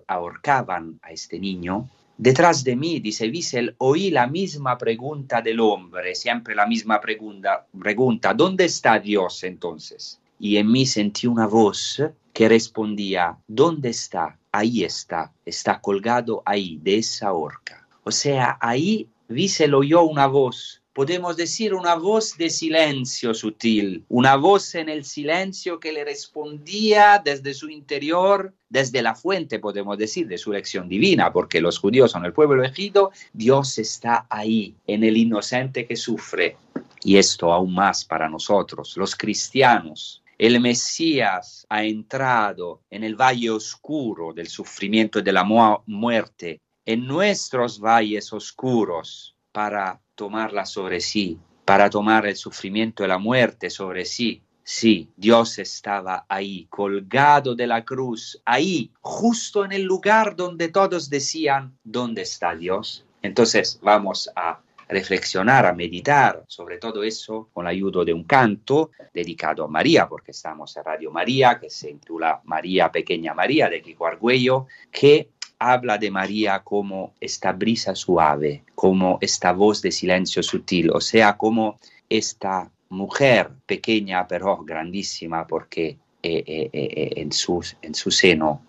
[0.07, 6.15] ahorcaban a este niño, Detrás de mí, dice Wiesel, oí la misma pregunta del hombre,
[6.15, 10.21] siempre la misma pregunta, pregunta, ¿dónde está Dios entonces?
[10.39, 12.03] Y en mí sentí una voz
[12.33, 14.39] que respondía, ¿dónde está?
[14.53, 17.89] Ahí está, está colgado ahí, de esa horca.
[18.05, 23.33] O sea, ahí vi se lo oyó una voz podemos decir una voz de silencio
[23.35, 29.59] sutil, una voz en el silencio que le respondía desde su interior, desde la fuente,
[29.59, 34.27] podemos decir, de su lección divina, porque los judíos son el pueblo elegido, Dios está
[34.29, 36.57] ahí, en el inocente que sufre.
[37.03, 40.23] Y esto aún más para nosotros, los cristianos.
[40.39, 47.07] El Mesías ha entrado en el valle oscuro del sufrimiento y de la muerte, en
[47.07, 54.05] nuestros valles oscuros, para tomarla sobre sí, para tomar el sufrimiento y la muerte sobre
[54.05, 54.43] sí.
[54.65, 61.11] Sí, Dios estaba ahí, colgado de la cruz, ahí, justo en el lugar donde todos
[61.11, 63.05] decían, ¿dónde está Dios?
[63.23, 68.91] Entonces vamos a reflexionar, a meditar sobre todo eso con la ayuda de un canto
[69.13, 73.83] dedicado a María, porque estamos en Radio María, que se intitula María Pequeña María de
[73.83, 75.31] Kiko Argüello, que
[75.71, 81.37] habla de María como esta brisa suave, como esta voz de silencio sutil, o sea,
[81.37, 88.63] como esta mujer pequeña pero grandísima porque eh, eh, eh, en, su, en su seno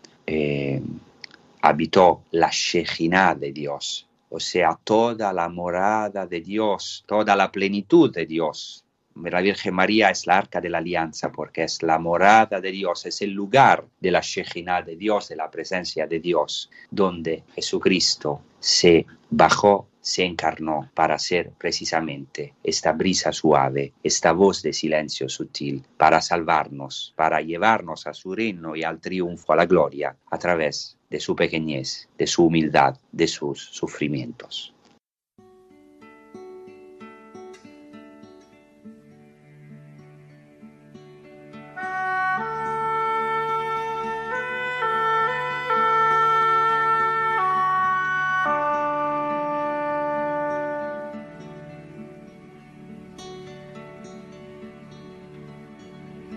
[1.61, 8.11] habitó la Shejina de Dios, o sea, toda la morada de Dios, toda la plenitud
[8.13, 8.83] de Dios
[9.15, 13.05] la Virgen María es la arca de la alianza porque es la morada de Dios,
[13.05, 18.41] es el lugar de la Shejina de Dios, de la presencia de Dios, donde Jesucristo
[18.59, 25.83] se bajó, se encarnó para ser precisamente esta brisa suave, esta voz de silencio sutil,
[25.97, 30.97] para salvarnos, para llevarnos a su reino y al triunfo, a la gloria, a través
[31.09, 34.72] de su pequeñez, de su humildad, de sus sufrimientos.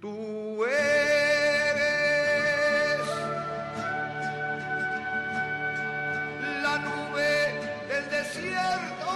[0.00, 1.80] Tú eres
[6.62, 7.54] la nube
[7.88, 9.06] del desierto.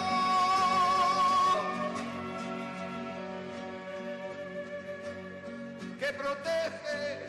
[5.99, 7.27] Que protege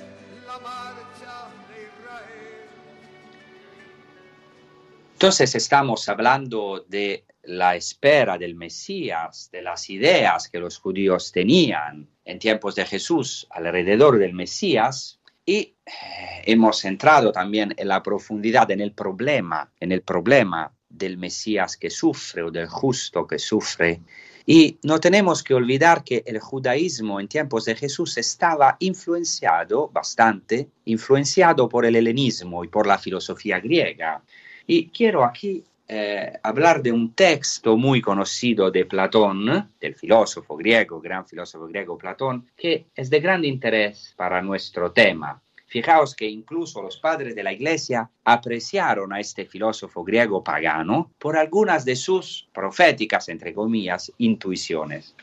[0.48, 2.70] la marcha de Israel.
[5.14, 12.08] Entonces estamos hablando de la espera del Mesías, de las ideas que los judíos tenían
[12.08, 12.11] en
[12.42, 15.76] tiempos de Jesús alrededor del Mesías y eh,
[16.46, 21.90] hemos entrado también en la profundidad, en el problema, en el problema del Mesías que
[21.90, 24.02] sufre o del justo que sufre.
[24.46, 30.68] Y no tenemos que olvidar que el judaísmo en tiempos de Jesús estaba influenciado bastante,
[30.86, 34.24] influenciado por el helenismo y por la filosofía griega.
[34.66, 35.64] Y quiero aquí
[35.94, 41.98] eh, hablar de un texto muy conocido de Platón, del filósofo griego, gran filósofo griego
[41.98, 45.42] Platón, que es de gran interés para nuestro tema.
[45.68, 51.36] Fijaos que incluso los padres de la Iglesia apreciaron a este filósofo griego pagano por
[51.36, 55.14] algunas de sus proféticas, entre comillas, intuiciones.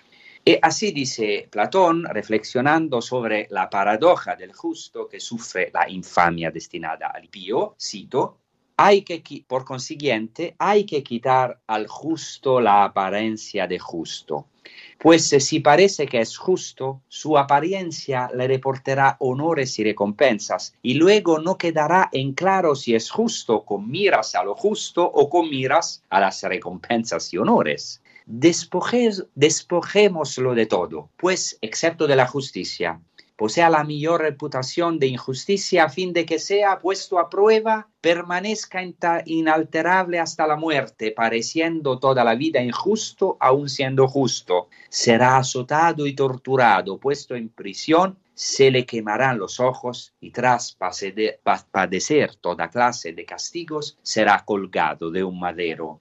[0.45, 7.07] Y así dice Platón, reflexionando sobre la paradoja del justo que sufre la infamia destinada
[7.07, 8.37] al pío, cito,
[8.79, 14.47] hay que, por consiguiente, hay que quitar al justo la apariencia de justo.
[14.99, 21.41] Pues si parece que es justo, su apariencia le reportará honores y recompensas, y luego
[21.41, 26.05] no quedará en claro si es justo con miras a lo justo o con miras
[26.09, 28.01] a las recompensas y honores.
[28.27, 33.01] Despojémoslo de todo, pues, excepto de la justicia,
[33.39, 38.83] posea la mayor reputación de injusticia a fin de que sea puesto a prueba, permanezca
[39.27, 44.69] inalterable hasta la muerte, pareciendo toda la vida injusto, aun siendo justo.
[44.89, 50.77] Será azotado y torturado, puesto en prisión, se le quemarán los ojos y tras
[51.71, 56.01] padecer toda clase de castigos, será colgado de un madero.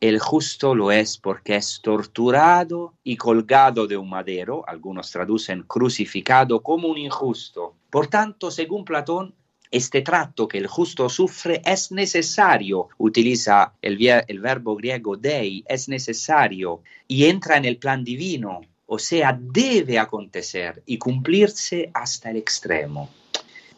[0.00, 6.62] El justo lo es porque es torturado y colgado de un madero, algunos traducen crucificado
[6.62, 7.74] como un injusto.
[7.90, 9.34] Por tanto, según Platón,
[9.70, 13.96] este trato que el justo sufre es necesario, utiliza el,
[14.40, 20.82] verbo griego dei, es necesario y entra en el plan divino, o sea, debe acontecer
[20.86, 23.08] y cumplirse hasta el extremo.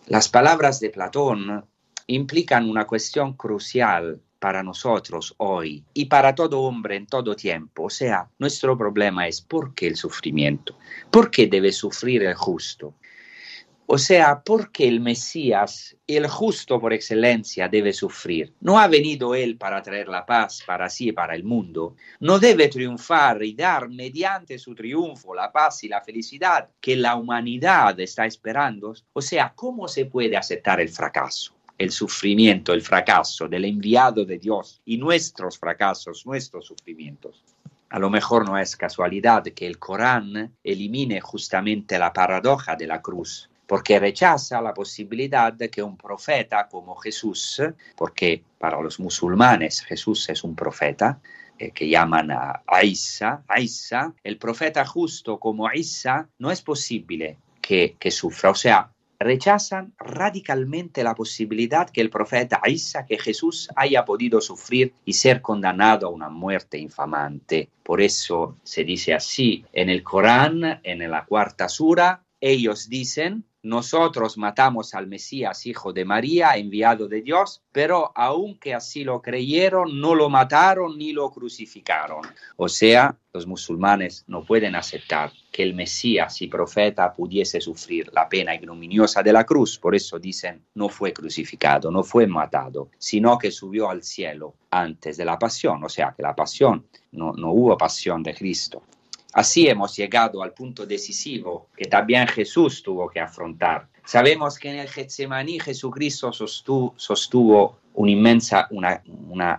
[0.07, 1.65] Las palabras de Platón
[2.07, 7.85] implican una cuestión crucial para nosotros hoy y para todo hombre en todo tiempo.
[7.85, 10.77] O sea, nuestro problema es ¿por qué el sufrimiento?
[11.11, 12.95] ¿Por qué debe sufrir el justo?
[13.87, 18.55] O sea, ¿por qué el Mesías, el justo por excelencia, debe sufrir?
[18.61, 21.97] No ha venido él para traer la paz para sí y para el mundo.
[22.21, 27.17] No debe triunfar y dar mediante su triunfo la paz y la felicidad que la
[27.17, 28.95] humanidad está esperando.
[29.13, 31.55] O sea, ¿cómo se puede aceptar el fracaso?
[31.79, 37.45] el sufrimiento, el fracaso del enviado de Dios y nuestros fracasos, nuestros sufrimientos.
[37.91, 43.03] a lo mejor no es casualidad que el Corán elimine justamente la paradoja de la
[43.03, 47.63] cruz, porque rechaza la posibilidad de que un profeta como Jesús,
[47.97, 51.23] porque para los musulmanes Jesús es un profeta,
[51.59, 57.97] eh, que llaman a Isa, Isa, el profeta justo como Isa, no es posible que,
[57.99, 58.51] que sufra.
[58.51, 64.93] O sea, rechazan radicalmente la posibilidad que el profeta Isa, que Jesús haya podido sufrir
[65.07, 67.71] y ser condenado a una muerte infamante.
[67.83, 74.39] Por eso se dice así en el Corán, en la cuarta sura, ellos dicen, nosotros
[74.39, 80.15] matamos al Mesías, hijo de María, enviado de Dios, pero aunque así lo creyeron, no
[80.15, 82.23] lo mataron ni lo crucificaron.
[82.57, 88.29] O sea, los musulmanes no pueden aceptar que el Mesías y profeta pudiese sufrir la
[88.29, 89.79] pena ignominiosa de la cruz.
[89.79, 95.17] Por eso dicen, no fue crucificado, no fue matado, sino que subió al cielo antes
[95.17, 95.85] de la pasión.
[95.85, 98.83] O sea, que la pasión, no, no hubo pasión de Cristo.
[99.33, 103.89] Así hemos llegado al punto decisivo que también Jesús tuvo que afrontar.
[104.05, 109.03] Sabemos que en el Getsemaní Jesucristo sostuvo, sostuvo una inmensa, una,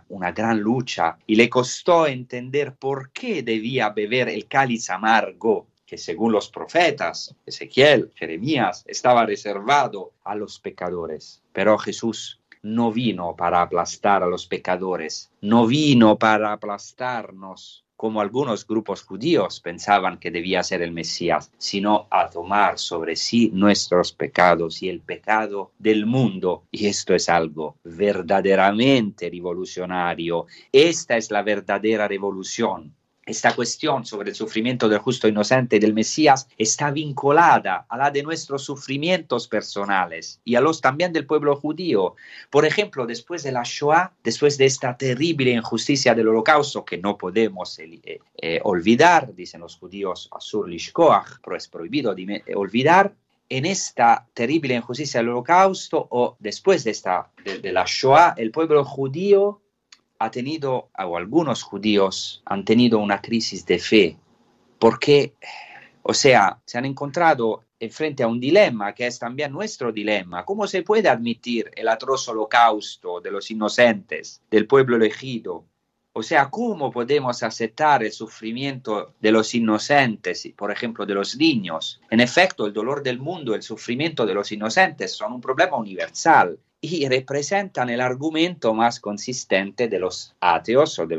[0.10, 5.98] una, gran lucha y le costó entender por qué debía beber el cáliz amargo que
[5.98, 11.44] según los profetas, Ezequiel, Jeremías, estaba reservado a los pecadores.
[11.52, 18.68] Pero Jesús no vino para aplastar a los pecadores, no vino para aplastarnos como algunos
[18.68, 24.84] grupos judíos pensaban que debía ser el Mesías, sino a tomar sobre sí nuestros pecados
[24.84, 26.64] y el pecado del mundo.
[26.70, 30.48] Y esto es algo verdaderamente revolucionario.
[30.70, 32.94] Esta es la verdadera revolución
[33.26, 38.24] esta cuestión sobre el sufrimiento del justo inocente del Mesías está vinculada a la de
[38.24, 42.16] nuestros sufrimientos personales y a los también del pueblo judío.
[42.50, 47.18] Por ejemplo, después de la Shoah, después de esta terrible injusticia del holocausto que no
[47.18, 53.14] podemos eh, eh, olvidar, dicen los judíos, Asur Lishkoach, pero es prohibido eh, olvidar,
[53.50, 58.84] en esta terrible injusticia del holocausto o después de, esta, de la Shoah, el pueblo
[58.84, 59.62] judío
[60.24, 64.18] ha tenido, o algunos judíos han tenido una crisis de fe,
[64.80, 65.34] porque,
[66.02, 70.46] o sea, se han encontrado frente a un dilema que es también nuestro dilema.
[70.46, 75.66] ¿Cómo se puede admitir el atroz holocausto de los inocentes, del pueblo elegido?
[76.16, 82.02] O sea, ¿cómo podemos aceptar el sufrimiento de los inocentes, por ejemplo, de los niños?
[82.12, 86.60] En efecto, el dolor del mundo, el sufrimiento de los inocentes son un problema universal
[86.80, 91.18] y representan el argumento más consistente de los ateos o de,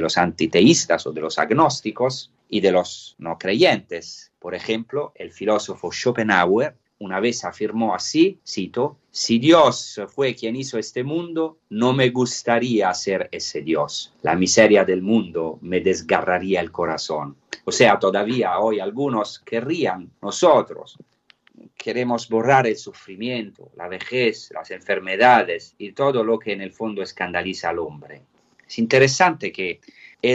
[0.00, 4.32] los antiteístas o de los agnósticos y de los no creyentes.
[4.38, 10.78] Por ejemplo, el filósofo Schopenhauer una vez afirmó así, cito, si Dios fue quien hizo
[10.78, 14.14] este mundo, no me gustaría ser ese Dios.
[14.22, 17.36] La miseria del mundo me desgarraría el corazón.
[17.64, 20.98] O sea, todavía hoy algunos querrían nosotros
[21.76, 27.02] queremos borrar el sufrimiento, la vejez, las enfermedades y todo lo que en el fondo
[27.02, 28.22] escandaliza al hombre.
[28.66, 29.80] Es interesante que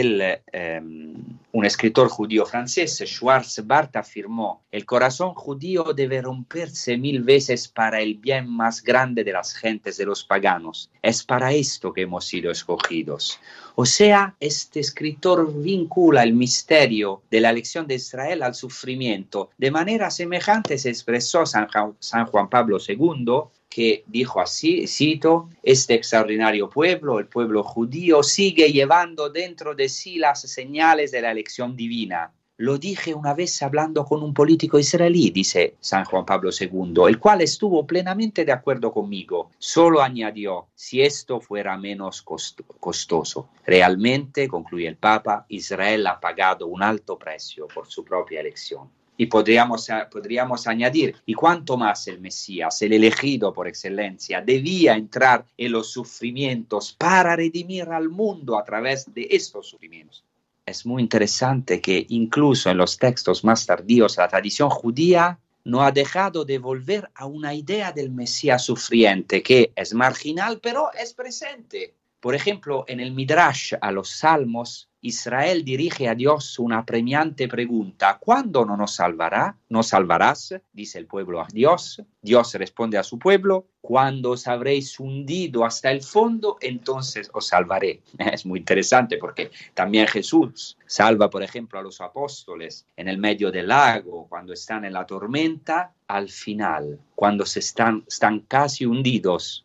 [0.00, 1.14] el, em,
[1.52, 8.14] un escritor judío francés, Schwarzbart, afirmó, el corazón judío debe romperse mil veces para el
[8.14, 10.90] bien más grande de las gentes, de los paganos.
[11.02, 13.38] Es para esto que hemos sido escogidos.
[13.74, 19.50] O sea, este escritor vincula el misterio de la elección de Israel al sufrimiento.
[19.58, 21.68] De manera semejante se expresó San,
[21.98, 28.70] San Juan Pablo II que dijo así, cito, este extraordinario pueblo, el pueblo judío, sigue
[28.70, 32.32] llevando dentro de sí las señales de la elección divina.
[32.58, 37.18] Lo dije una vez hablando con un político israelí, dice San Juan Pablo II, el
[37.18, 39.50] cual estuvo plenamente de acuerdo conmigo.
[39.58, 43.48] Solo añadió, si esto fuera menos costoso.
[43.64, 48.90] Realmente, concluye el Papa, Israel ha pagado un alto precio por su propia elección.
[49.16, 55.44] Y podríamos, podríamos añadir, y cuánto más el Mesías, el elegido por excelencia, debía entrar
[55.56, 60.24] en los sufrimientos para redimir al mundo a través de estos sufrimientos.
[60.64, 65.92] Es muy interesante que incluso en los textos más tardíos la tradición judía no ha
[65.92, 71.94] dejado de volver a una idea del Mesías sufriente que es marginal pero es presente.
[72.22, 78.18] Por ejemplo, en el Midrash a los Salmos Israel dirige a Dios una premiante pregunta.
[78.20, 79.56] ¿Cuándo no nos salvará?
[79.68, 80.54] ¿Nos salvarás?
[80.72, 82.00] Dice el pueblo a Dios.
[82.20, 83.66] Dios responde a su pueblo.
[83.80, 88.02] Cuando os habréis hundido hasta el fondo, entonces os salvaré.
[88.32, 93.50] Es muy interesante porque también Jesús salva, por ejemplo, a los apóstoles en el medio
[93.50, 99.64] del lago, cuando están en la tormenta, al final, cuando se están, están casi hundidos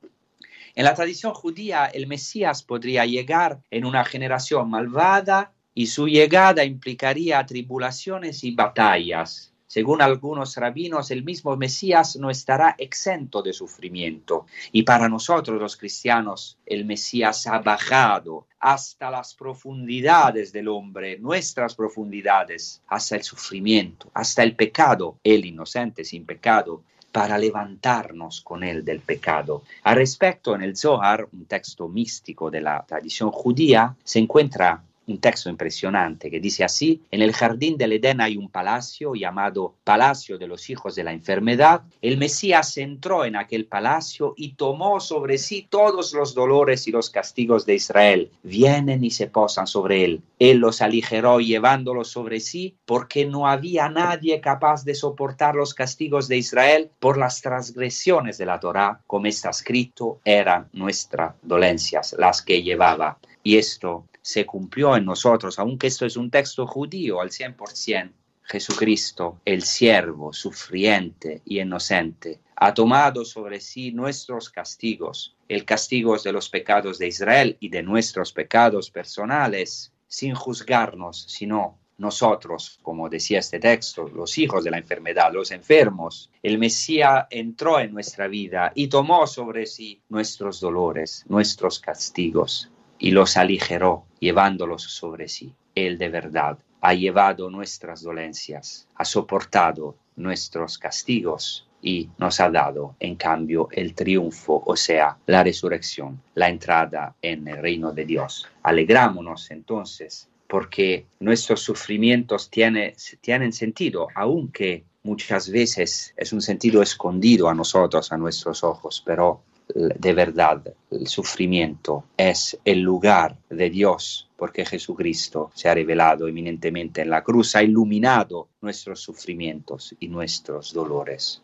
[0.78, 6.64] en la tradición judía, el Mesías podría llegar en una generación malvada y su llegada
[6.64, 9.56] implicaría tribulaciones y batallas.
[9.66, 14.46] Según algunos rabinos, el mismo Mesías no estará exento de sufrimiento.
[14.72, 21.74] Y para nosotros los cristianos, el Mesías ha bajado hasta las profundidades del hombre, nuestras
[21.74, 26.84] profundidades, hasta el sufrimiento, hasta el pecado, el inocente sin pecado,
[27.18, 29.63] para levantarnos con él del pecado.
[29.84, 35.20] Al respecto, en el Zohar, un texto místico de la tradición judía, se encuentra un
[35.20, 40.38] texto impresionante que dice así, en el jardín del Edén hay un palacio llamado Palacio
[40.38, 41.82] de los Hijos de la Enfermedad.
[42.01, 47.10] El Mesías entró en aquel palacio y tomó sobre sí todos los dolores y los
[47.10, 48.32] castigos de Israel.
[48.43, 50.22] Vienen y se posan sobre él.
[50.39, 56.28] Él los aligeró llevándolos sobre sí porque no había nadie capaz de soportar los castigos
[56.28, 62.41] de Israel por las transgresiones de la Torá, como está escrito, eran nuestras dolencias las
[62.41, 63.18] que llevaba.
[63.43, 68.12] Y esto se cumplió en nosotros, aunque esto es un texto judío al 100%.
[68.44, 76.34] Jesucristo, el siervo, sufriente y inocente, ha tomado sobre sí nuestros castigos, el castigo de
[76.34, 83.40] los pecados de Israel y de nuestros pecados personales, sin juzgarnos, sino nosotros, como decía
[83.40, 86.32] este texto, los hijos de la enfermedad, los enfermos.
[86.44, 92.70] El Mesías entró en nuestra vida y tomó sobre sí nuestros dolores, nuestros castigos
[93.00, 95.53] y los aligeró, llevándolos sobre sí.
[95.76, 102.95] Él de verdad ha llevado nuestras dolencias, ha soportado nuestros castigos y nos ha dado
[102.99, 108.47] en cambio el triunfo, o sea, la resurrección, la entrada en el reino de Dios.
[108.63, 117.49] Alegrámonos entonces porque nuestros sufrimientos tiene, tienen sentido, aunque muchas veces es un sentido escondido
[117.49, 119.41] a nosotros, a nuestros ojos, pero
[119.74, 120.61] de verdad
[120.91, 127.24] el sufrimiento es el lugar de Dios, porque Jesucristo se ha revelado eminentemente en la
[127.24, 131.41] cruz, ha iluminado nuestros sufrimientos y nuestros dolores.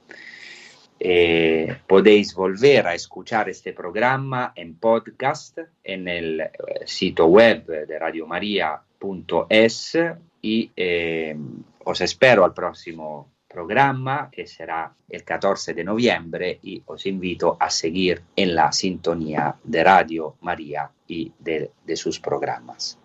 [1.00, 6.50] Eh, podéis volver a escuchar este programa en podcast en el eh,
[6.86, 9.98] sitio web de radiomaria.es
[10.42, 11.36] y eh,
[11.84, 17.70] os espero al próximo programa que será el 14 de noviembre y os invito a
[17.70, 22.98] seguir en la sintonía de Radio María y de, de sus programas.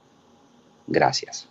[0.86, 1.50] Gracias.